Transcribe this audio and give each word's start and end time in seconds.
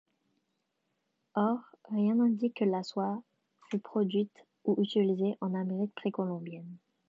Or, 1.35 1.59
rien 1.91 2.15
n'indique 2.15 2.55
que 2.55 2.65
la 2.65 2.81
soie 2.81 3.21
fut 3.69 3.77
produite 3.77 4.33
ou 4.63 4.75
utilisée 4.81 5.37
en 5.41 5.53
Amérique 5.53 5.93
précolombienne. 5.93 6.77